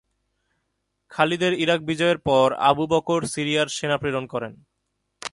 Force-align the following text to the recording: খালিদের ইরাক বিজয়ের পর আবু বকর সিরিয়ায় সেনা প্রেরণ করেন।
খালিদের 1.11 1.53
ইরাক 1.53 1.81
বিজয়ের 1.81 2.19
পর 2.19 2.47
আবু 2.61 2.83
বকর 2.87 3.21
সিরিয়ায় 3.25 3.67
সেনা 3.67 3.97
প্রেরণ 3.97 4.25
করেন। 4.25 4.53